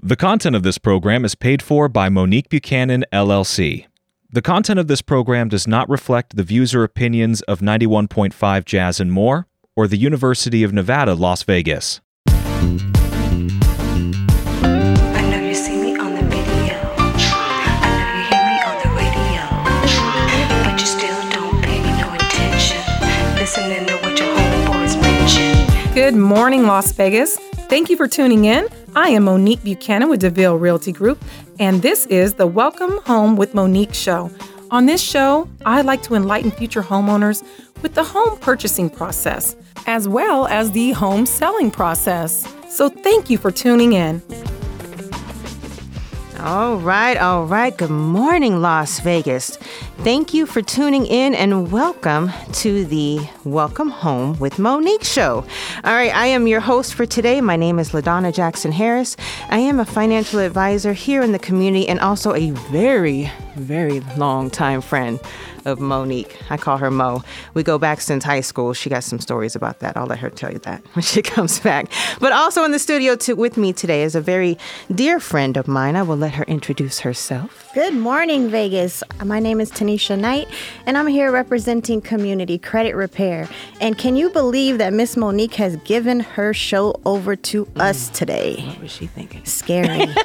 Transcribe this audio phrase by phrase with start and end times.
[0.00, 3.86] The content of this program is paid for by Monique Buchanan, LLC.
[4.30, 9.00] The content of this program does not reflect the views or opinions of 91.5 Jazz
[9.00, 12.00] and More or the University of Nevada, Las Vegas.
[12.28, 12.78] I
[15.32, 16.78] know you see me on the video.
[16.86, 19.42] I know you hear me on the radio.
[20.62, 22.80] But you still don't pay me no attention.
[23.34, 25.92] Listening to what your homeboys mention.
[25.92, 27.36] Good morning, Las Vegas.
[27.68, 28.68] Thank you for tuning in.
[28.98, 31.24] I am Monique Buchanan with DeVille Realty Group,
[31.60, 34.28] and this is the Welcome Home with Monique show.
[34.72, 37.44] On this show, I like to enlighten future homeowners
[37.80, 39.54] with the home purchasing process,
[39.86, 42.52] as well as the home selling process.
[42.68, 44.20] So thank you for tuning in.
[46.40, 47.76] All right, all right.
[47.76, 49.58] Good morning, Las Vegas.
[49.98, 53.20] Thank you for tuning in and welcome to the
[53.52, 55.44] Welcome Home with Monique show.
[55.84, 57.40] All right, I am your host for today.
[57.40, 59.16] My name is LaDonna Jackson Harris.
[59.48, 64.50] I am a financial advisor here in the community and also a very, very long
[64.50, 65.18] time friend
[65.64, 66.36] of Monique.
[66.50, 67.22] I call her Mo.
[67.54, 68.72] We go back since high school.
[68.72, 69.96] She got some stories about that.
[69.96, 71.90] I'll let her tell you that when she comes back.
[72.20, 74.58] But also in the studio to, with me today is a very
[74.94, 75.96] dear friend of mine.
[75.96, 77.70] I will let her introduce herself.
[77.74, 79.02] Good morning, Vegas.
[79.24, 80.48] My name is Tanisha Knight,
[80.86, 83.37] and I'm here representing Community Credit Repair.
[83.80, 88.56] And can you believe that Miss Monique has given her show over to us today?
[88.66, 89.44] What was she thinking?
[89.44, 90.06] Scary.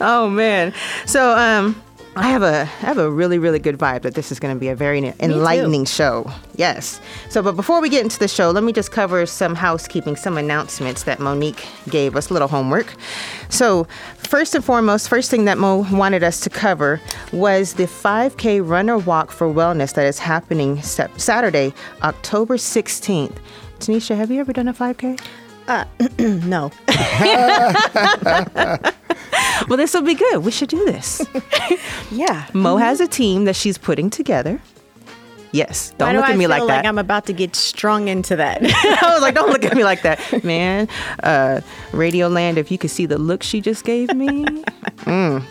[0.00, 0.72] Oh man.
[1.06, 1.74] So um
[2.18, 4.58] I have a I have a really really good vibe that this is going to
[4.58, 6.30] be a very enlightening show.
[6.56, 7.00] Yes.
[7.30, 10.36] So but before we get into the show, let me just cover some housekeeping, some
[10.36, 12.94] announcements that Monique gave us, little homework.
[13.48, 17.00] So, first and foremost, first thing that Mo wanted us to cover
[17.32, 21.72] was the 5K runner walk for wellness that is happening Saturday,
[22.02, 23.36] October 16th.
[23.78, 25.20] Tanisha, have you ever done a 5K?
[26.18, 26.70] no.
[29.68, 30.44] Well, this will be good.
[30.44, 31.24] We should do this.
[32.10, 32.46] Yeah.
[32.54, 34.60] Mo has a team that she's putting together.
[35.52, 36.86] Yes, don't Why look do at I me like that.
[36.86, 38.60] I'm about to get strung into that.
[38.62, 40.88] I was like, don't look at me like that, man.
[41.22, 41.60] Uh,
[41.92, 44.44] Radioland, if you could see the look she just gave me.
[45.04, 45.44] Mm.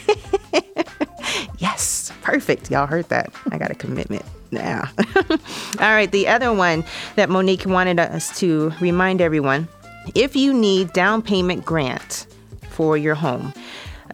[1.58, 2.70] Yes, perfect.
[2.70, 3.32] Y'all heard that.
[3.50, 4.88] I got a commitment now.
[5.16, 5.36] All
[5.80, 6.84] right, the other one
[7.16, 9.68] that Monique wanted us to remind everyone
[10.14, 12.26] if you need down payment grant
[12.70, 13.52] for your home,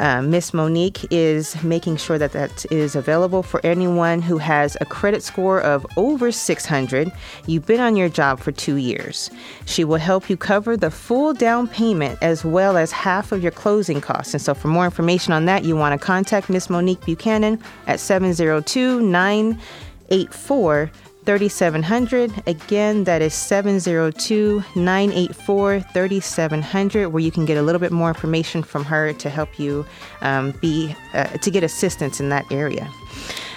[0.00, 4.86] uh, Miss Monique is making sure that that is available for anyone who has a
[4.86, 7.12] credit score of over 600.
[7.46, 9.30] You've been on your job for two years.
[9.66, 13.52] She will help you cover the full down payment as well as half of your
[13.52, 14.32] closing costs.
[14.32, 18.00] And so, for more information on that, you want to contact Miss Monique Buchanan at
[18.00, 20.90] 702 984
[21.25, 22.42] 3700.
[22.47, 28.62] Again, that is 702 984 3700, where you can get a little bit more information
[28.62, 29.84] from her to help you
[30.22, 32.91] um, be uh, to get assistance in that area.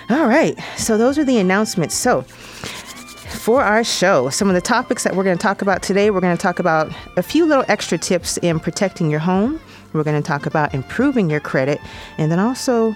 [0.10, 1.96] All right, so those are the announcements.
[1.96, 6.12] So, for our show, some of the topics that we're going to talk about today,
[6.12, 9.60] we're going to talk about a few little extra tips in protecting your home.
[9.94, 11.80] We're going to talk about improving your credit
[12.18, 12.94] and then also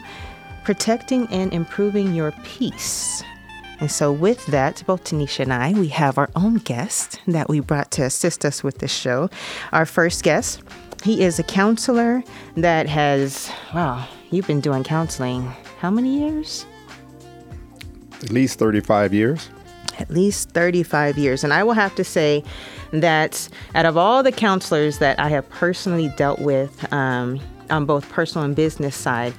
[0.63, 3.23] protecting and improving your peace.
[3.79, 7.59] And so, with that, both Tanisha and I, we have our own guest that we
[7.59, 9.29] brought to assist us with this show.
[9.71, 10.61] Our first guest,
[11.03, 12.23] he is a counselor
[12.55, 16.65] that has, wow, you've been doing counseling how many years?
[18.23, 19.49] At least 35 years.
[19.99, 21.43] at least 35 years.
[21.43, 22.43] And I will have to say
[22.91, 27.39] that out of all the counselors that I have personally dealt with um,
[27.69, 29.33] on both personal and business side,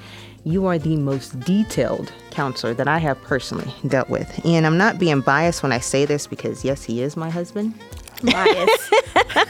[0.44, 4.40] you are the most detailed counselor that I have personally dealt with.
[4.46, 7.74] And I'm not being biased when I say this because, yes, he is my husband.
[8.22, 8.90] Bias.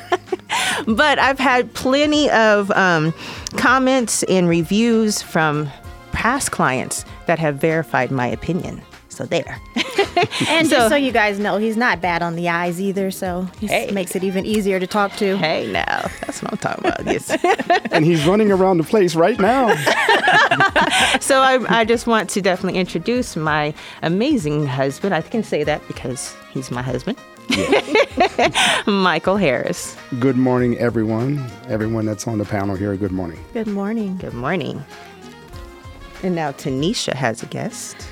[0.87, 3.13] but I've had plenty of um,
[3.59, 5.69] comments and reviews from
[6.13, 8.81] past clients that have verified my opinion.
[9.19, 9.61] So there.
[10.49, 13.49] And So- just so you guys know, he's not bad on the eyes either, so
[13.61, 13.91] it Hey.
[13.93, 15.37] makes it even easier to talk to.
[15.37, 17.05] hey, now that's what I'm talking about.
[17.05, 17.37] Yes.
[17.93, 19.75] And he's running around the place right now.
[21.21, 25.13] so I, I just want to definitely introduce my amazing husband.
[25.15, 27.19] I can say that because he's my husband.
[28.87, 29.97] Michael Harris.
[30.21, 31.45] Good morning, everyone.
[31.69, 33.39] Everyone that's on the panel here, good morning.
[33.53, 34.17] Good morning.
[34.19, 34.85] Good morning.
[36.23, 38.08] And now Tanisha has a guest.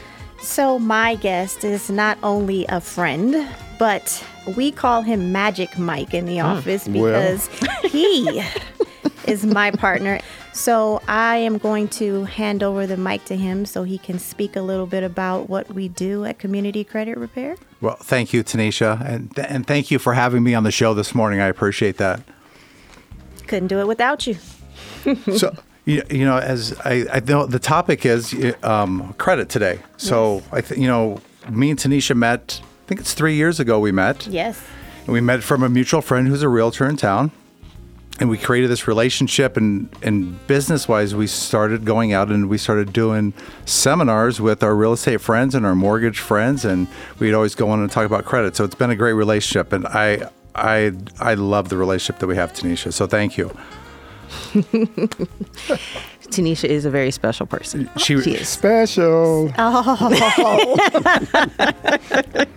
[0.47, 3.47] So, my guest is not only a friend,
[3.81, 4.25] but
[4.57, 6.95] we call him Magic Mike in the hmm, office Well.
[7.05, 7.49] because
[7.91, 8.43] he
[9.27, 10.21] is my partner.
[10.53, 14.55] So, I am going to hand over the mic to him so he can speak
[14.55, 17.57] a little bit about what we do at Community Credit Repair.
[17.81, 20.95] Well, thank you, Tanisha, and th- and thank you for having me on the show
[20.95, 21.41] this morning.
[21.41, 22.21] I appreciate that.
[23.49, 24.37] Couldn't do it without you.
[25.37, 25.55] so,
[25.87, 29.79] you, you know, as I, I know the topic is um, credit today.
[29.97, 32.61] So, I think you know, me and Tanisha met.
[32.63, 34.27] I think it's three years ago we met.
[34.27, 34.63] Yes.
[35.07, 37.31] And we met from a mutual friend who's a realtor in town.
[38.19, 42.57] And we created this relationship, and, and business wise, we started going out and we
[42.57, 43.35] started doing
[43.67, 46.65] seminars with our real estate friends and our mortgage friends.
[46.65, 48.57] And we'd always go on and talk about credit.
[48.57, 49.71] So it's been a great relationship.
[49.73, 52.91] And I, I, I love the relationship that we have, Tanisha.
[52.91, 53.55] So thank you.
[56.29, 57.89] Tanisha is a very special person.
[57.97, 58.49] She- she is.
[58.49, 59.53] Special.
[59.59, 60.77] Oh.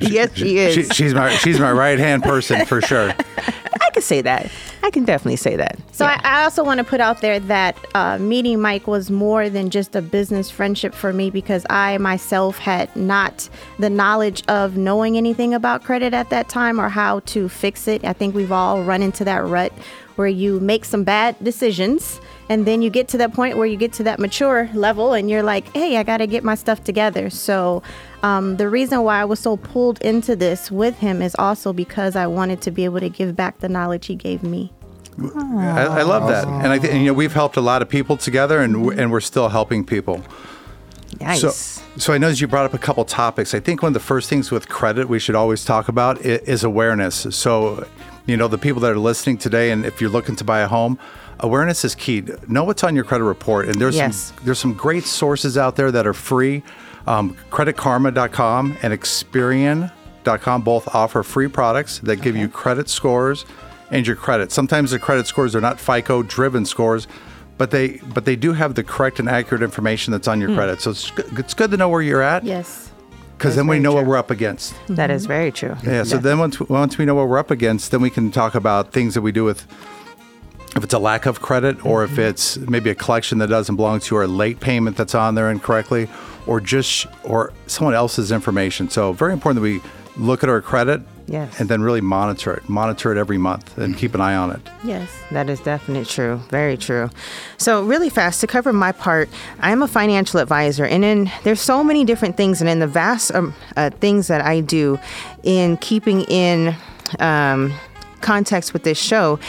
[0.01, 0.73] Yes, she is.
[0.73, 3.13] She, she's my she's my right hand person for sure.
[3.81, 4.51] I can say that.
[4.83, 5.77] I can definitely say that.
[5.91, 9.49] So I, I also want to put out there that uh, meeting Mike was more
[9.49, 14.77] than just a business friendship for me because I myself had not the knowledge of
[14.77, 18.03] knowing anything about credit at that time or how to fix it.
[18.05, 19.73] I think we've all run into that rut
[20.15, 23.77] where you make some bad decisions and then you get to that point where you
[23.77, 26.83] get to that mature level and you're like, hey, I got to get my stuff
[26.83, 27.29] together.
[27.29, 27.83] So
[28.23, 32.15] um, the reason why I was so pulled into this with him is also because
[32.15, 34.71] I wanted to be able to give back the knowledge he gave me.
[35.21, 38.15] I, I love that, and I think you know we've helped a lot of people
[38.15, 40.23] together, and and we're still helping people.
[41.19, 41.41] Nice.
[41.41, 43.53] So, so I know you brought up a couple topics.
[43.53, 46.39] I think one of the first things with credit we should always talk about i-
[46.45, 47.27] is awareness.
[47.31, 47.85] So,
[48.27, 50.67] you know, the people that are listening today, and if you're looking to buy a
[50.67, 50.97] home,
[51.39, 52.23] awareness is key.
[52.47, 54.15] Know what's on your credit report, and there's Yes.
[54.35, 56.63] some there's some great sources out there that are free.
[57.09, 63.45] Um, CreditKarma.com and Experian.com both offer free products that give you credit scores
[63.89, 64.51] and your credit.
[64.51, 67.07] Sometimes the credit scores are not FICO driven scores,
[67.57, 70.81] but they but they do have the correct and accurate information that's on your credit.
[70.81, 72.91] So it's, it's good to know where you're at Yes.
[73.37, 74.75] because then we know what we're up against.
[74.87, 75.75] That is very true.
[75.83, 76.03] Yeah.
[76.03, 78.93] So then once once we know what we're up against, then we can talk about
[78.93, 79.65] things that we do with
[80.75, 83.99] if it's a lack of credit or if it's maybe a collection that doesn't belong
[84.01, 86.07] to you or a late payment that's on there incorrectly
[86.45, 88.89] or just or someone else's information.
[88.89, 89.81] So very important that we
[90.15, 91.59] look at our credit Yes.
[91.59, 92.67] and then really monitor it.
[92.67, 94.61] Monitor it every month and keep an eye on it.
[94.83, 95.09] Yes.
[95.31, 96.41] That is definitely true.
[96.49, 97.11] Very true.
[97.57, 99.29] So, really fast to cover my part,
[99.59, 102.87] I am a financial advisor, and in there's so many different things, and in the
[102.87, 104.97] vast um, uh, things that I do
[105.43, 106.75] in keeping in
[107.19, 107.73] um,
[108.21, 109.39] context with this show,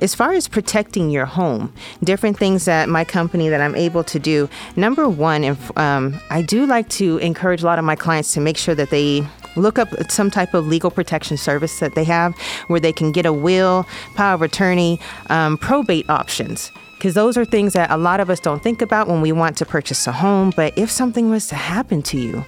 [0.00, 4.18] as far as protecting your home, different things that my company that I'm able to
[4.18, 4.48] do.
[4.76, 8.40] Number one, if, um, I do like to encourage a lot of my clients to
[8.40, 9.26] make sure that they
[9.56, 12.36] look up some type of legal protection service that they have
[12.68, 14.98] where they can get a will, power of attorney,
[15.28, 16.70] um, probate options.
[16.94, 19.56] Because those are things that a lot of us don't think about when we want
[19.56, 20.52] to purchase a home.
[20.54, 22.44] But if something was to happen to you,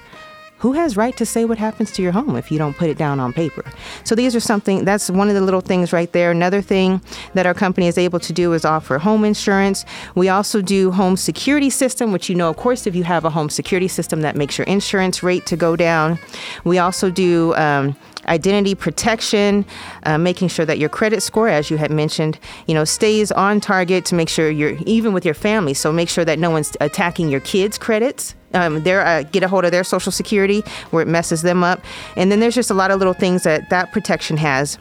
[0.62, 2.96] who has right to say what happens to your home if you don't put it
[2.96, 3.64] down on paper
[4.04, 7.00] so these are something that's one of the little things right there another thing
[7.34, 11.16] that our company is able to do is offer home insurance we also do home
[11.16, 14.36] security system which you know of course if you have a home security system that
[14.36, 16.18] makes your insurance rate to go down
[16.64, 19.64] we also do um, identity protection,
[20.04, 22.38] uh, making sure that your credit score, as you had mentioned,
[22.68, 25.74] you know, stays on target to make sure you're even with your family.
[25.74, 28.36] So make sure that no one's attacking your kids' credits.
[28.54, 31.80] Um, their uh, get a hold of their social security where it messes them up.
[32.16, 34.78] And then there's just a lot of little things that that protection has.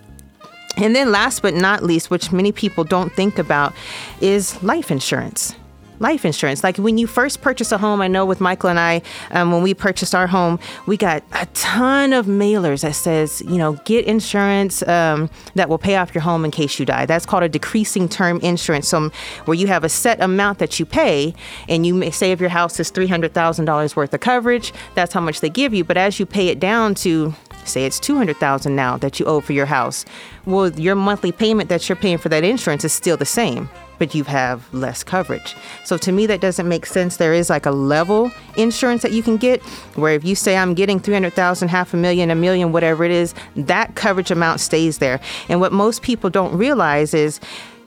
[0.77, 3.73] And then last but not least, which many people don't think about,
[4.21, 5.55] is life insurance.
[6.01, 6.63] Life insurance.
[6.63, 9.61] Like when you first purchase a home, I know with Michael and I, um, when
[9.61, 14.05] we purchased our home, we got a ton of mailers that says, you know, get
[14.05, 17.05] insurance um, that will pay off your home in case you die.
[17.05, 18.87] That's called a decreasing term insurance.
[18.87, 19.11] So
[19.45, 21.35] where you have a set amount that you pay,
[21.69, 24.73] and you may say if your house is three hundred thousand dollars worth of coverage,
[24.95, 25.83] that's how much they give you.
[25.83, 29.53] But as you pay it down to say it's 200,000 now that you owe for
[29.53, 30.03] your house
[30.47, 33.69] well your monthly payment that you're paying for that insurance is still the same
[34.01, 35.55] but you have less coverage.
[35.83, 37.17] So to me, that doesn't make sense.
[37.17, 39.61] There is like a level insurance that you can get
[39.93, 43.35] where if you say I'm getting 300,000, half a million, a million, whatever it is,
[43.55, 45.21] that coverage amount stays there.
[45.49, 47.39] And what most people don't realize is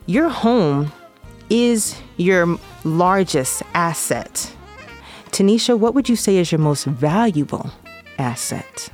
[0.05, 0.93] your home
[1.49, 4.55] is your largest asset.
[5.31, 7.71] Tanisha, what would you say is your most valuable
[8.17, 8.89] asset?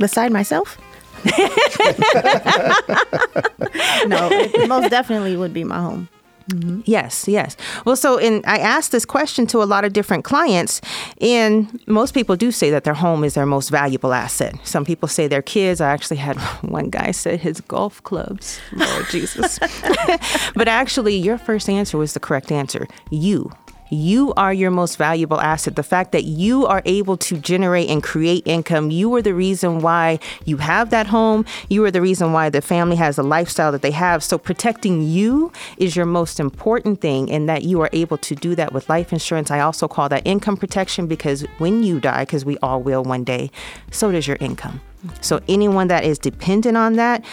[0.00, 0.76] Beside myself?
[4.06, 6.08] no, it most definitely would be my home.
[6.50, 6.82] Mm-hmm.
[6.84, 7.56] Yes, yes.
[7.84, 10.80] Well, so in I asked this question to a lot of different clients,
[11.20, 14.54] and most people do say that their home is their most valuable asset.
[14.62, 15.80] Some people say their kids.
[15.80, 18.60] I actually had one guy say his golf clubs.
[18.72, 19.58] Lord Jesus.
[20.54, 22.86] but actually, your first answer was the correct answer.
[23.10, 23.50] You.
[23.90, 25.76] You are your most valuable asset.
[25.76, 29.80] The fact that you are able to generate and create income, you are the reason
[29.80, 31.44] why you have that home.
[31.68, 34.24] You are the reason why the family has the lifestyle that they have.
[34.24, 38.54] So protecting you is your most important thing, and that you are able to do
[38.56, 39.50] that with life insurance.
[39.50, 43.24] I also call that income protection because when you die, because we all will one
[43.24, 43.50] day,
[43.90, 44.80] so does your income.
[45.20, 47.24] So anyone that is dependent on that,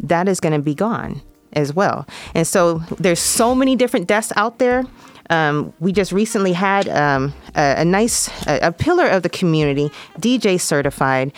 [0.00, 1.22] that is going to be gone
[1.54, 2.06] as well.
[2.34, 4.84] And so there's so many different deaths out there.
[5.30, 9.90] Um, we just recently had um, a, a nice a, a pillar of the community,
[10.18, 11.32] DJ certified.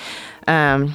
[0.47, 0.95] Um,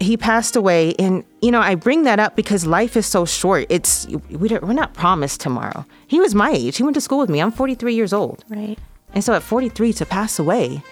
[0.00, 3.66] he passed away, and you know I bring that up because life is so short.
[3.68, 5.84] It's we don't, we're not promised tomorrow.
[6.06, 6.76] He was my age.
[6.76, 7.40] He went to school with me.
[7.40, 8.44] I'm 43 years old.
[8.48, 8.78] Right.
[9.14, 10.82] And so at 43 to pass away,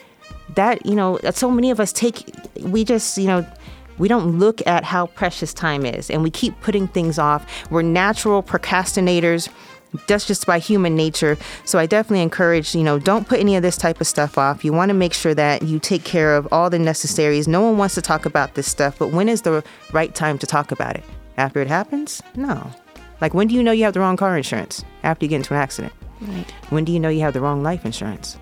[0.55, 3.47] that, you know, so many of us take, we just, you know,
[3.99, 7.47] we don't look at how precious time is and we keep putting things off.
[7.71, 9.49] We're natural procrastinators.
[10.07, 11.37] That's just by human nature.
[11.65, 14.65] So I definitely encourage, you know, don't put any of this type of stuff off.
[14.65, 17.47] You want to make sure that you take care of all the necessaries.
[17.47, 20.47] No one wants to talk about this stuff, but when is the right time to
[20.47, 21.05] talk about it?
[21.37, 22.23] After it happens?
[22.35, 22.71] No.
[23.21, 24.85] Like when do you know you have the wrong car insurance?
[25.03, 25.93] After you get into an accident.
[26.21, 26.51] Right.
[26.71, 28.37] When do you know you have the wrong life insurance?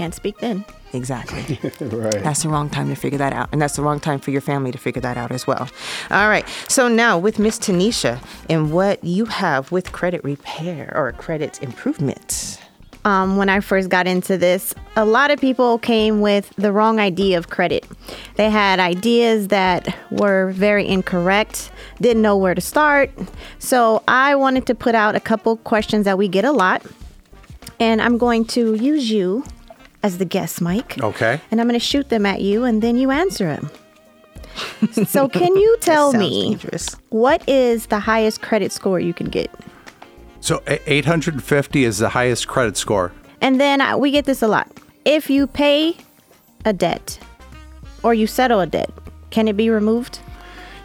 [0.00, 0.64] Can't speak then.
[0.94, 1.58] Exactly.
[1.80, 2.24] right.
[2.24, 3.50] That's the wrong time to figure that out.
[3.52, 5.68] And that's the wrong time for your family to figure that out as well.
[6.10, 6.48] All right.
[6.68, 12.58] So now with Miss Tanisha and what you have with credit repair or credit improvement.
[13.04, 16.98] um, when I first got into this, a lot of people came with the wrong
[16.98, 17.84] idea of credit.
[18.36, 23.10] They had ideas that were very incorrect, didn't know where to start.
[23.58, 26.82] So I wanted to put out a couple questions that we get a lot.
[27.78, 29.44] And I'm going to use you
[30.02, 30.98] as the guest, Mike.
[31.02, 31.40] Okay.
[31.50, 33.70] And I'm going to shoot them at you and then you answer them.
[35.06, 36.96] so, can you tell me dangerous.
[37.10, 39.50] what is the highest credit score you can get?
[40.40, 43.12] So 850 is the highest credit score.
[43.40, 44.68] And then uh, we get this a lot.
[45.04, 45.96] If you pay
[46.64, 47.18] a debt
[48.02, 48.90] or you settle a debt,
[49.30, 50.18] can it be removed?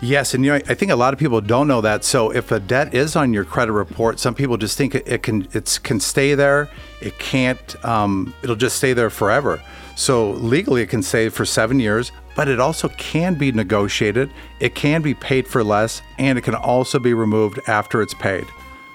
[0.02, 2.04] Yes, and you know, I think a lot of people don't know that.
[2.04, 5.24] So if a debt is on your credit report, some people just think it, it
[5.24, 6.70] can it's can stay there.
[7.02, 7.86] It can't.
[7.86, 9.62] Um, it'll just stay there forever.
[9.96, 14.30] So legally, it can stay for seven years, but it also can be negotiated.
[14.60, 18.46] It can be paid for less, and it can also be removed after it's paid.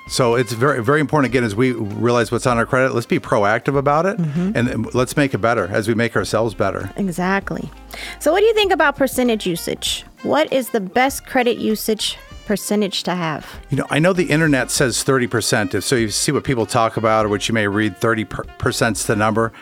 [0.08, 2.94] So it's very very important again as we realize what's on our credit.
[2.94, 6.90] Let's be proactive about it, and let's make it better as we make ourselves better.
[6.96, 7.70] Exactly.
[8.18, 10.04] So, what do you think about percentage usage?
[10.22, 12.18] What is the best credit usage
[12.50, 13.46] percentage to have?
[13.70, 15.72] You know, I know the internet says 30%.
[15.72, 19.06] If so, you see what people talk about or what you may read, 30% is
[19.06, 19.52] the number.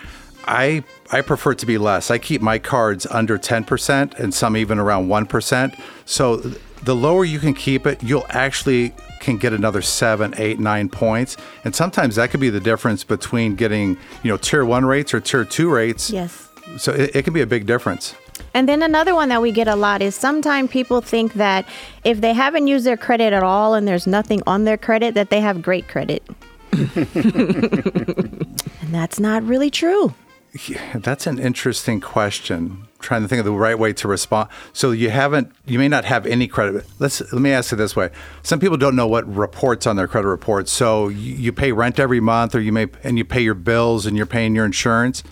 [0.46, 2.10] I I prefer it to be less.
[2.10, 5.78] I keep my cards under 10% and some even around 1%.
[6.06, 10.88] So the lower you can keep it, you'll actually can get another seven, eight, nine
[10.88, 11.36] points.
[11.64, 15.20] And sometimes that could be the difference between getting, you know, tier one rates or
[15.20, 16.08] tier two rates.
[16.08, 16.48] Yes.
[16.78, 18.14] So it, it can be a big difference.
[18.54, 21.66] And then another one that we get a lot is sometimes people think that
[22.04, 25.30] if they haven't used their credit at all and there's nothing on their credit, that
[25.30, 26.22] they have great credit.
[26.72, 28.46] and
[28.90, 30.14] that's not really true.
[30.66, 32.88] Yeah, that's an interesting question.
[33.00, 34.48] trying to think of the right way to respond.
[34.72, 36.86] So you haven't, you may not have any credit.
[36.98, 38.10] Let's let me ask it this way:
[38.42, 40.72] Some people don't know what reports on their credit reports.
[40.72, 44.06] So you, you pay rent every month, or you may and you pay your bills,
[44.06, 45.22] and you're paying your insurance.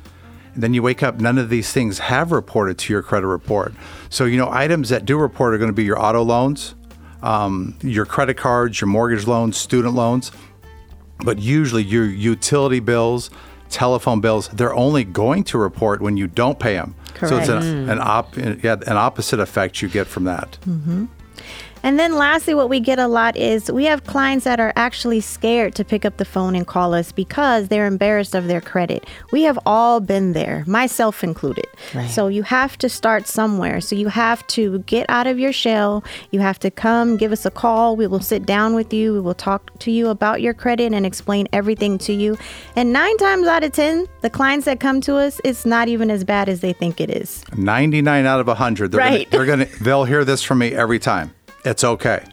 [0.56, 3.74] And then you wake up, none of these things have reported to your credit report.
[4.10, 6.74] So you know, items that do report are going to be your auto loans,
[7.22, 10.32] um, your credit cards, your mortgage loans, student loans
[11.24, 13.30] but usually your utility bills,
[13.70, 16.94] telephone bills, they're only going to report when you don't pay them.
[17.28, 20.58] So it's an, an op, yeah, an opposite effect you get from that.
[20.66, 21.08] And
[21.86, 25.20] And then lastly, what we get a lot is we have clients that are actually
[25.20, 29.06] scared to pick up the phone and call us because they're embarrassed of their credit.
[29.30, 31.68] We have all been there, myself included.
[31.94, 32.10] Right.
[32.10, 33.80] So you have to start somewhere.
[33.80, 36.02] So you have to get out of your shell.
[36.32, 37.94] You have to come, give us a call.
[37.94, 39.12] We will sit down with you.
[39.12, 42.36] We will talk to you about your credit and explain everything to you.
[42.74, 46.10] And nine times out of 10, the clients that come to us, it's not even
[46.10, 47.44] as bad as they think it is.
[47.56, 48.90] 99 out of 100.
[48.90, 49.30] They're Right.
[49.30, 51.35] Gonna, they're going to, they'll hear this from me every time.
[51.66, 52.24] It's okay.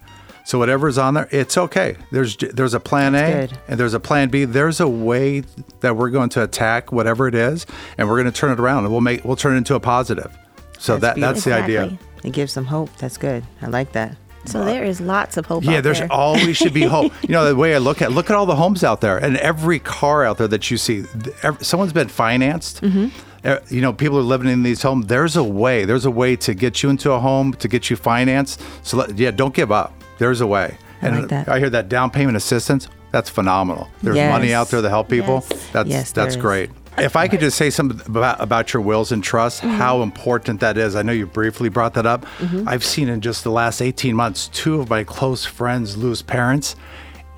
[0.45, 1.95] So whatever's on there, it's okay.
[2.11, 3.59] There's there's a plan That's A good.
[3.69, 4.43] and there's a plan B.
[4.45, 5.43] There's a way
[5.79, 7.65] that we're going to attack whatever it is,
[7.97, 9.79] and we're going to turn it around, and we'll make we'll turn it into a
[9.79, 10.35] positive.
[10.79, 11.97] So That's that that's the idea.
[12.25, 12.93] It gives them hope.
[12.97, 13.43] That's good.
[13.61, 14.17] I like that.
[14.45, 16.11] So there is lots of hope Yeah, out there's there.
[16.11, 17.13] always should be hope.
[17.23, 19.37] You know, the way I look at look at all the homes out there and
[19.37, 21.03] every car out there that you see.
[21.03, 22.81] th- ev- Someone's been financed.
[22.81, 23.07] Mm-hmm.
[23.43, 25.07] Uh, You know, people are living in these homes.
[25.07, 25.85] There's a way.
[25.85, 28.62] There's a way to get you into a home to get you financed.
[28.83, 29.93] So let, yeah, don't give up.
[30.17, 30.77] There's a way.
[31.01, 31.50] I and like that.
[31.50, 32.88] I hear that down payment assistance.
[33.12, 33.89] That's phenomenal.
[34.01, 35.43] There's money out there to help people.
[35.50, 35.69] Yes.
[35.71, 36.41] That's Yes, that's is.
[36.41, 36.69] great.
[36.97, 39.77] If I could just say something about, about your wills and trusts, Mm-hmm.
[39.77, 40.95] how important that is.
[40.95, 42.25] I know you briefly brought that up.
[42.38, 42.67] Mm-hmm.
[42.69, 46.75] I've seen in just the last 18 months, two of my close friends lose parents.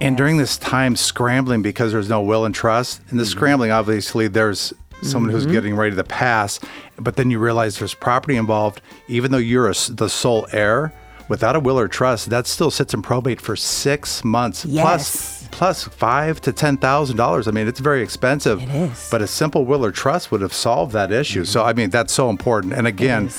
[0.01, 3.31] And during this time scrambling because there's no will and trust, and the Mm-hmm.
[3.31, 4.73] scrambling, obviously, there's
[5.05, 5.53] someone who's mm-hmm.
[5.53, 6.59] getting ready to pass,
[6.97, 8.81] but then you realize there's property involved.
[9.07, 10.93] Even though you're a the sole heir,
[11.27, 14.83] without a will or trust, that still sits in probate for six months Yes.
[14.83, 17.47] plus plus five to ten thousand dollars.
[17.47, 18.61] I mean, it's very expensive.
[18.61, 19.07] It is.
[19.09, 21.41] But a simple will or trust would have solved that issue.
[21.41, 21.51] Mm-hmm.
[21.51, 22.73] So I mean, that's so important.
[22.73, 23.29] And again,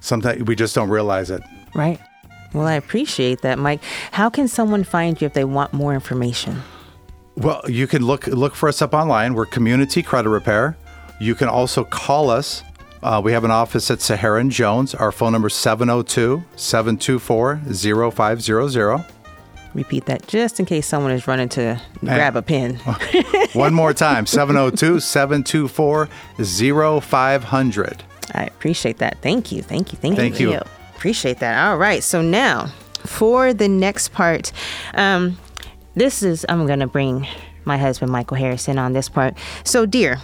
[0.00, 1.42] sometimes we just don't realize it.
[1.74, 2.00] Right.
[2.52, 3.82] Well, I appreciate that, Mike.
[4.12, 6.62] How can someone find you if they want more information?
[7.36, 9.34] Well, you can look look for us up online.
[9.34, 10.76] We're Community Credit Repair.
[11.24, 12.62] You can also call us.
[13.02, 14.94] Uh, we have an office at Sahara and Jones.
[14.94, 19.04] Our phone number is 702 724 0500.
[19.72, 22.74] Repeat that just in case someone is running to grab a pen.
[23.54, 26.08] One more time 702 724
[27.00, 28.04] 0500.
[28.34, 29.16] I appreciate that.
[29.22, 29.62] Thank you.
[29.62, 29.98] Thank you.
[29.98, 30.52] Thank, Thank you.
[30.52, 30.60] you.
[30.94, 31.66] Appreciate that.
[31.66, 32.02] All right.
[32.02, 32.66] So now
[33.06, 34.52] for the next part,
[34.92, 35.38] um,
[35.94, 37.26] this is, I'm going to bring
[37.64, 39.38] my husband, Michael Harrison, on this part.
[39.64, 40.20] So, dear,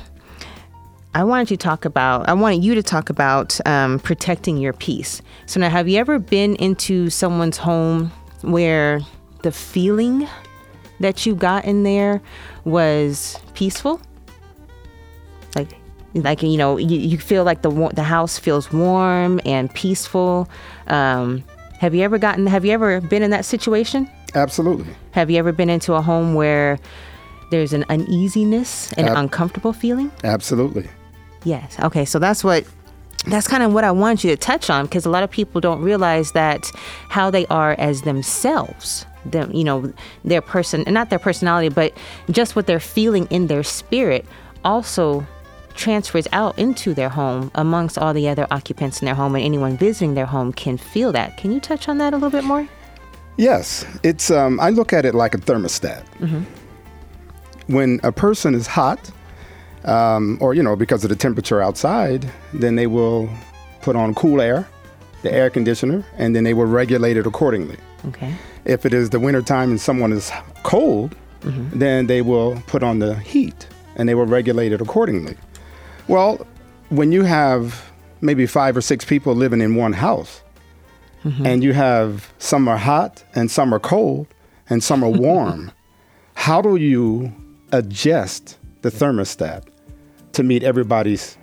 [1.15, 5.21] I wanted to talk about, I wanted you to talk about um, protecting your peace.
[5.47, 9.01] So, now have you ever been into someone's home where
[9.43, 10.29] the feeling
[11.01, 12.23] that you got in there
[12.65, 14.01] was peaceful?
[15.57, 15.77] like
[16.15, 20.49] like you know you, you feel like the the house feels warm and peaceful
[20.89, 21.43] um
[21.79, 24.87] have you ever gotten have you ever been in that situation Absolutely.
[25.13, 26.79] have you ever been into a home where
[27.51, 30.89] there's an uneasiness and an Ab- uncomfortable feeling Absolutely.
[31.45, 32.65] Yes okay so that's what
[33.27, 35.61] that's kind of what I want you to touch on because a lot of people
[35.61, 36.71] don't realize that
[37.09, 39.93] how they are as themselves, them, you know,
[40.25, 41.95] their person, and not their personality, but
[42.31, 44.25] just what they're feeling in their spirit
[44.65, 45.27] also
[45.75, 49.77] transfers out into their home amongst all the other occupants in their home and anyone
[49.77, 51.37] visiting their home can feel that.
[51.37, 52.67] Can you touch on that a little bit more?
[53.37, 54.31] Yes, it's.
[54.31, 56.05] Um, I look at it like a thermostat.
[57.69, 59.11] When a person is hot,
[59.85, 63.29] um, or you know, because of the temperature outside, then they will
[63.83, 64.69] put on cool air,
[65.23, 67.77] the air conditioner, and then they will regulate it accordingly.
[68.09, 68.35] Okay.
[68.65, 70.31] If it is the wintertime and someone is
[70.63, 73.67] cold, then they will put on the heat
[73.97, 75.37] and they will regulate it accordingly.
[76.09, 76.47] Well,
[76.91, 77.91] when you have
[78.21, 80.43] maybe five or six people living in one house,
[81.45, 84.27] and you have some are hot and some are cold
[84.69, 85.71] and some are warm,
[86.35, 87.33] how do you
[87.73, 89.65] adjust the thermostat
[90.33, 91.37] to meet everybody's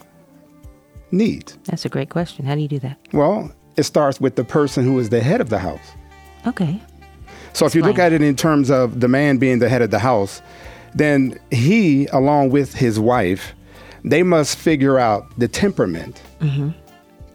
[1.11, 1.57] needs?
[1.65, 2.45] That's a great question.
[2.45, 2.97] How do you do that?
[3.13, 5.93] Well, it starts with the person who is the head of the house.
[6.45, 6.81] Okay.
[7.53, 9.89] So if you look at it in terms of the man being the head of
[9.89, 10.41] the house,
[10.93, 13.53] then he, along with his wife,
[14.03, 16.21] they must figure out the temperament,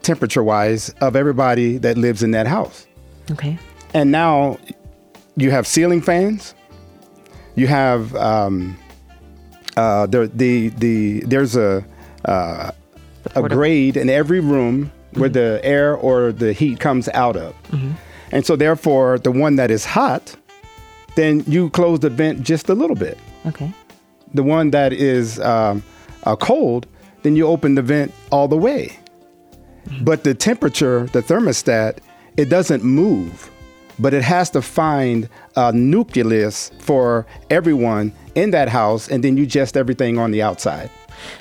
[0.03, 2.87] temperature wise, of everybody that lives in that house.
[3.31, 3.59] Okay.
[3.95, 4.59] And now
[5.37, 6.55] you have ceiling fans.
[7.57, 8.79] You have um,
[9.77, 11.85] uh, the, the the there's a
[12.25, 12.71] uh,
[13.35, 17.55] a grade in every room where the air or the heat comes out of.
[18.31, 20.35] And so therefore the one that is hot,
[21.15, 23.19] then you close the vent just a little bit.
[23.47, 23.73] Okay.
[24.35, 25.83] The one that is um,
[26.25, 26.87] uh, cold,
[27.23, 28.99] then you open the vent all the way.
[30.01, 31.99] But the temperature, the thermostat,
[32.37, 33.51] it doesn't move,
[33.99, 39.47] but it has to find a nucleus for everyone in that house, and then you
[39.47, 40.91] just everything on the outside.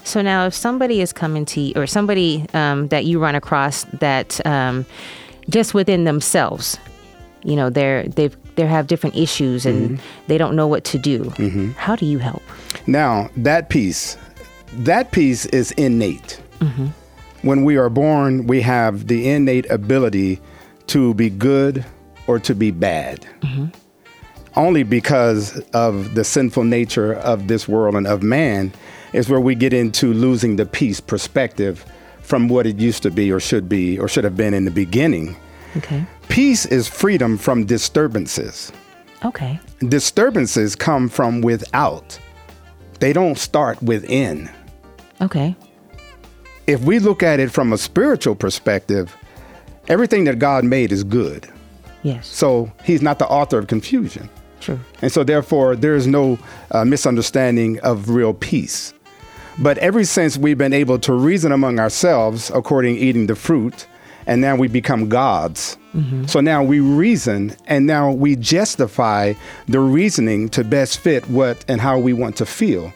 [0.03, 3.83] So now, if somebody is coming to you, or somebody um, that you run across
[3.99, 4.85] that um,
[5.49, 6.77] just within themselves,
[7.43, 11.29] you know they're they've they have different issues and they don't know what to do.
[11.77, 12.43] How do you help?
[12.85, 14.17] Now, that peace,
[14.73, 16.41] that peace is innate.
[17.41, 20.39] When we are born, we have the innate ability
[20.87, 21.85] to be good
[22.27, 23.25] or to be bad.
[24.55, 28.73] Only because of the sinful nature of this world and of man
[29.13, 31.85] is where we get into losing the peace perspective
[32.21, 34.71] from what it used to be or should be or should have been in the
[34.71, 35.35] beginning.
[35.77, 36.05] Okay.
[36.29, 38.71] Peace is freedom from disturbances.
[39.23, 39.59] Okay.
[39.79, 42.19] Disturbances come from without,
[42.99, 44.49] they don't start within.
[45.21, 45.55] Okay.
[46.67, 49.15] If we look at it from a spiritual perspective,
[49.87, 51.49] everything that God made is good.
[52.03, 52.27] Yes.
[52.27, 54.29] So he's not the author of confusion.
[55.01, 56.37] And so, therefore, there is no
[56.71, 58.93] uh, misunderstanding of real peace.
[59.59, 63.85] But ever since we've been able to reason among ourselves according eating the fruit,
[64.27, 65.77] and now we become gods.
[66.27, 69.33] So now we reason and now we justify
[69.67, 72.93] the reasoning to best fit what and how we want to feel.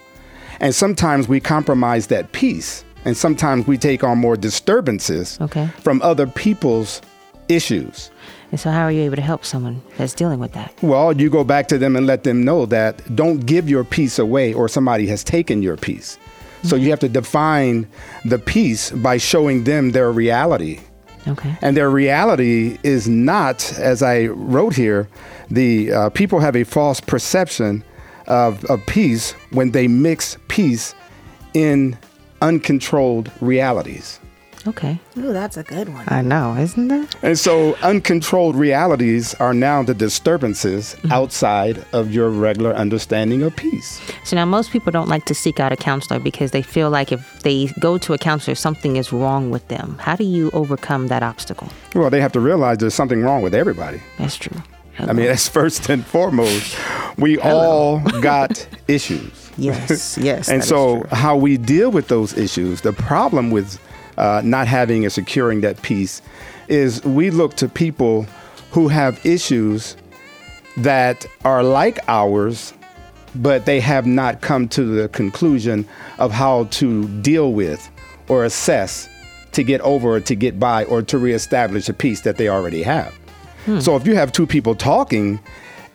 [0.62, 2.86] And sometimes we compromise that peace.
[3.04, 5.68] And sometimes we take on more disturbances Okay.
[5.82, 7.02] from other people's
[7.50, 8.12] issues.
[8.56, 10.74] And so, how are you able to help someone that's dealing with that?
[10.82, 14.18] Well, you go back to them and let them know that don't give your peace
[14.18, 16.18] away or somebody has taken your peace.
[16.64, 17.86] So you have to define
[18.24, 20.80] the peace by showing them their reality.
[21.28, 21.58] Okay.
[21.62, 25.10] And their reality is not, as I wrote here,
[25.52, 27.84] the uh, people have a false perception
[28.28, 30.96] of, of peace when they mix peace
[31.54, 31.98] in
[32.42, 34.22] uncontrolled realities.
[34.68, 35.00] Okay.
[35.18, 36.06] Ooh, that's a good one.
[36.08, 37.16] I know, isn't it?
[37.22, 41.12] And so, uncontrolled realities are now the disturbances mm-hmm.
[41.12, 44.02] outside of your regular understanding of peace.
[44.24, 47.12] So now most people don't like to seek out a counselor because they feel like
[47.12, 49.98] if they go to a counselor, something is wrong with them.
[50.00, 51.70] How do you overcome that obstacle?
[51.94, 54.02] Well, they have to realize there's something wrong with everybody.
[54.18, 54.62] That's true.
[54.98, 56.78] I mean, that's first and foremost.
[57.18, 59.42] We all got issues.
[59.58, 60.50] Yes, yes.
[60.54, 63.80] and so, how we deal with those issues, the problem with
[64.18, 66.22] uh, not having and securing that peace
[66.68, 68.26] is we look to people
[68.72, 69.96] who have issues
[70.78, 72.74] that are like ours,
[73.36, 75.88] but they have not come to the conclusion
[76.20, 77.90] of how to deal with
[78.28, 79.08] or assess
[79.52, 82.84] to get over or to get by or to reestablish a peace that they already
[82.84, 83.14] have.
[83.82, 85.40] So if you have two people talking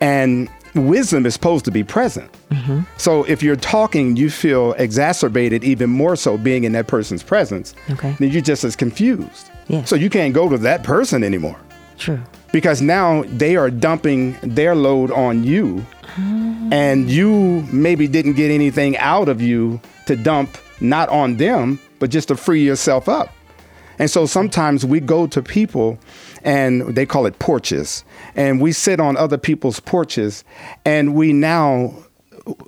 [0.01, 2.31] and wisdom is supposed to be present.
[2.49, 2.81] Mm-hmm.
[2.97, 7.75] So if you're talking, you feel exacerbated even more so being in that person's presence.
[7.89, 8.15] Okay.
[8.19, 9.51] Then you're just as confused.
[9.85, 11.57] So you can't go to that person anymore
[11.97, 12.19] True.
[12.51, 16.69] because now they are dumping their load on you ah.
[16.71, 22.09] and you maybe didn't get anything out of you to dump not on them but
[22.09, 23.33] just to free yourself up
[23.97, 25.97] and so sometimes we go to people
[26.43, 28.03] and they call it porches.
[28.35, 30.43] And we sit on other people's porches
[30.85, 31.93] and we now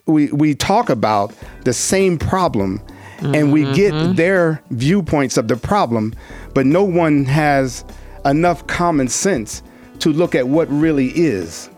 [0.05, 1.33] we we talk about
[1.63, 2.81] the same problem
[3.19, 4.15] and we get mm-hmm.
[4.15, 6.13] their viewpoints of the problem
[6.53, 7.85] but no one has
[8.25, 9.63] enough common sense
[9.99, 11.69] to look at what really is.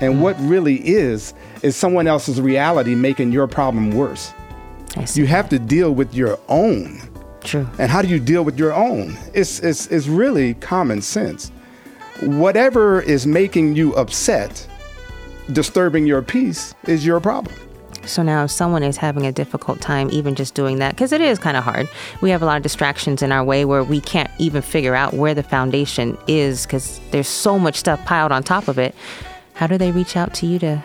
[0.00, 0.50] And what mm.
[0.50, 4.32] really is is someone else's reality making your problem worse.
[5.14, 7.00] You have to deal with your own
[7.44, 7.68] True.
[7.78, 9.16] and how do you deal with your own?
[9.34, 11.50] It's, it's, it's really common sense.
[12.20, 14.66] Whatever is making you upset,
[15.52, 17.54] disturbing your peace, is your problem.
[18.04, 21.20] So now, if someone is having a difficult time even just doing that, because it
[21.20, 21.88] is kind of hard,
[22.20, 25.14] we have a lot of distractions in our way where we can't even figure out
[25.14, 28.94] where the foundation is because there's so much stuff piled on top of it.
[29.54, 30.82] How do they reach out to you to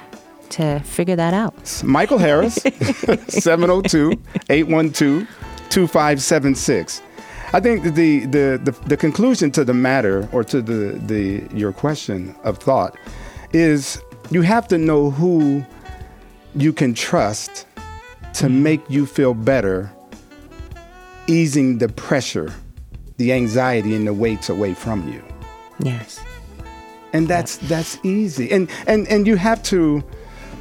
[0.49, 1.83] to figure that out?
[1.83, 2.55] Michael Harris,
[3.27, 4.13] 702
[4.49, 5.27] 812
[5.69, 7.01] 2576.
[7.53, 11.71] I think the, the, the, the conclusion to the matter or to the, the your
[11.71, 12.97] question of thought
[13.53, 15.65] is you have to know who
[16.56, 17.65] you can trust
[18.34, 18.63] to mm-hmm.
[18.63, 19.91] make you feel better,
[21.27, 22.53] easing the pressure,
[23.15, 25.23] the anxiety, and the weights away from you.
[25.80, 26.19] Yes.
[27.13, 28.51] and that's that's easy.
[28.51, 30.03] And and and you have to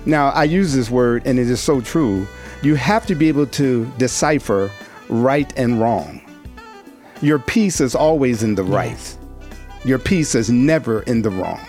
[0.05, 2.27] now i use this word and it is so true.
[2.63, 4.71] You have to be able to decipher
[5.09, 6.21] right and wrong
[7.23, 9.19] your peace is always in the right Yes.
[9.85, 11.61] your peace is never in the wrong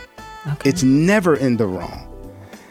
[0.47, 0.69] Okay.
[0.69, 2.04] it's never in the wrong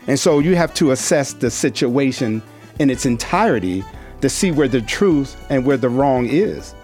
[0.07, 2.43] and so you have to assess the situation
[2.79, 3.85] in its entirety
[4.23, 6.75] to see where the truth and where the wrong is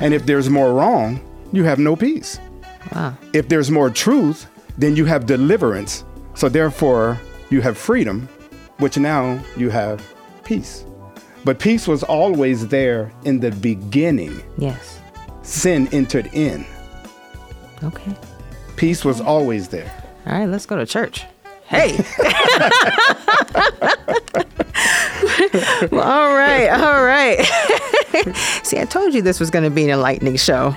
[0.00, 1.20] and if there's more wrong
[1.52, 2.38] you have no peace
[2.94, 3.14] wow.
[3.32, 6.04] if there's more truth, then you have deliverance.
[6.34, 7.18] So therefore,
[7.50, 8.28] you have freedom,
[8.78, 10.00] which now you have
[10.44, 10.84] peace.
[11.44, 14.42] But peace was always there in the beginning.
[14.58, 15.00] Yes.
[15.42, 16.66] Sin entered in.
[17.82, 18.14] Okay.
[18.76, 19.90] Peace was always there.
[20.26, 21.24] All right, let's go to church.
[21.64, 21.98] Hey.
[25.92, 27.38] All right, all right.
[28.64, 30.74] See, I told you this was going to be an enlightening show.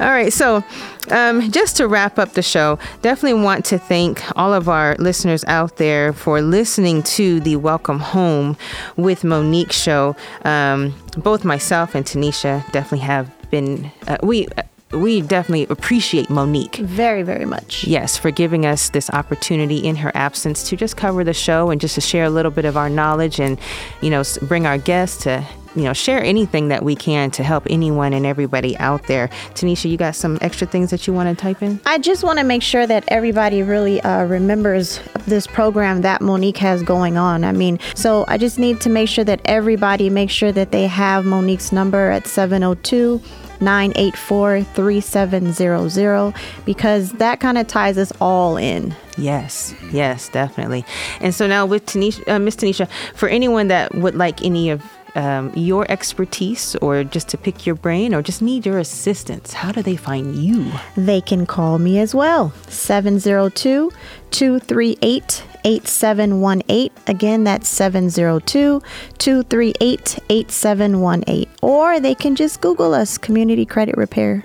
[0.00, 0.62] All right, so
[1.10, 5.44] um, just to wrap up the show, definitely want to thank all of our listeners
[5.46, 8.56] out there for listening to the Welcome Home
[8.96, 10.14] with Monique show.
[10.44, 14.46] Um, both myself and Tanisha definitely have been, uh, we,
[14.92, 16.76] we definitely appreciate Monique.
[16.76, 17.84] Very, very much.
[17.84, 21.80] Yes, for giving us this opportunity in her absence to just cover the show and
[21.80, 23.58] just to share a little bit of our knowledge and,
[24.00, 27.66] you know, bring our guests to, you know, share anything that we can to help
[27.70, 29.28] anyone and everybody out there.
[29.54, 31.80] Tanisha, you got some extra things that you want to type in?
[31.86, 36.58] I just want to make sure that everybody really uh, remembers this program that Monique
[36.58, 37.44] has going on.
[37.44, 40.86] I mean, so I just need to make sure that everybody make sure that they
[40.86, 43.22] have Monique's number at 702
[43.62, 48.94] 984 3700 because that kind of ties us all in.
[49.16, 50.84] Yes, yes, definitely.
[51.20, 54.82] And so now with Tanisha, uh, Miss Tanisha, for anyone that would like any of
[55.14, 59.72] um, your expertise or just to pick your brain or just need your assistance, how
[59.72, 60.70] do they find you?
[60.96, 62.52] They can call me as well.
[62.68, 63.90] 702
[64.30, 66.90] 238 8718.
[67.06, 68.82] Again, that's 702
[69.18, 71.46] 238 8718.
[71.62, 74.44] Or they can just Google us Community Credit Repair.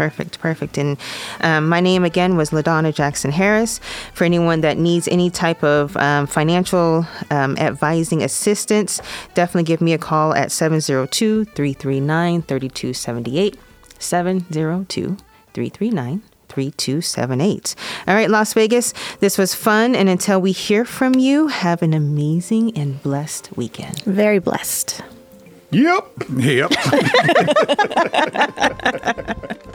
[0.00, 0.78] Perfect, perfect.
[0.78, 0.96] And
[1.42, 3.80] um, my name again was LaDonna Jackson Harris.
[4.14, 9.02] For anyone that needs any type of um, financial um, advising assistance,
[9.34, 13.58] definitely give me a call at 702 339 3278.
[13.98, 15.18] 702
[15.52, 17.74] 339 3278.
[18.08, 19.94] All right, Las Vegas, this was fun.
[19.94, 24.02] And until we hear from you, have an amazing and blessed weekend.
[24.04, 25.02] Very blessed.
[25.72, 26.10] Yep.
[26.38, 26.72] Yep.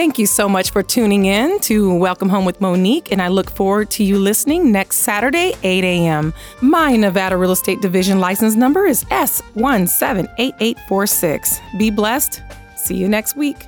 [0.00, 3.50] Thank you so much for tuning in to Welcome Home with Monique, and I look
[3.50, 6.32] forward to you listening next Saturday, 8 a.m.
[6.62, 11.78] My Nevada Real Estate Division license number is S178846.
[11.78, 12.40] Be blessed.
[12.76, 13.66] See you next week.